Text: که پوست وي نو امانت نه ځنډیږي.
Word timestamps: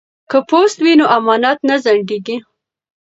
که 0.31 0.37
پوست 0.49 0.77
وي 0.83 0.93
نو 0.99 1.05
امانت 1.17 1.59
نه 1.69 1.75
ځنډیږي. 1.83 2.37